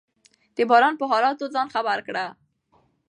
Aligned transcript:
د 0.55 0.57
بازار 0.69 0.93
په 0.99 1.05
حالاتو 1.11 1.45
ځان 1.53 1.67
خبر 1.75 1.97
کړه. 2.07 2.25